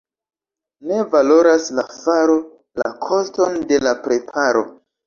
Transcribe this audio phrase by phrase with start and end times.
[0.91, 2.41] Ne valoras la faro
[2.85, 4.71] la koston de la preparo.